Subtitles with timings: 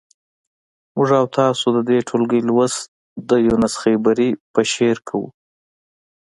[0.95, 2.81] موږ او تاسو د دې ټولګي لوست
[3.29, 5.27] د یونس خیبري په شعر کوو.